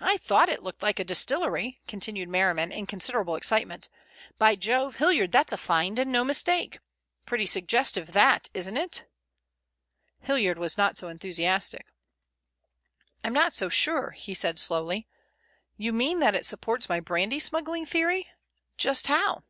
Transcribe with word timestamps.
"I 0.00 0.16
thought 0.16 0.48
it 0.48 0.62
looked 0.62 0.80
like 0.82 0.98
a 0.98 1.04
distillery," 1.04 1.78
continued 1.86 2.30
Merriman 2.30 2.72
in 2.72 2.86
considerable 2.86 3.36
excitement. 3.36 3.90
"By 4.38 4.56
Jove! 4.56 4.96
Hilliard, 4.96 5.32
that's 5.32 5.52
a 5.52 5.58
find 5.58 5.98
and 5.98 6.10
no 6.10 6.24
mistake! 6.24 6.78
Pretty 7.26 7.44
suggestive, 7.44 8.12
that, 8.14 8.48
isn't 8.54 8.78
it?" 8.78 9.04
Hilliard 10.20 10.56
was 10.58 10.78
not 10.78 10.96
so 10.96 11.08
enthusiastic. 11.08 11.88
"I'm 13.22 13.34
not 13.34 13.52
so 13.52 13.68
sure," 13.68 14.12
he 14.12 14.32
said 14.32 14.58
slowly. 14.58 15.06
"You 15.76 15.92
mean 15.92 16.20
that 16.20 16.34
it 16.34 16.46
supports 16.46 16.88
my 16.88 17.00
brandy 17.00 17.38
smuggling 17.38 17.84
theory? 17.84 18.30
Just 18.78 19.08
how?" 19.08 19.44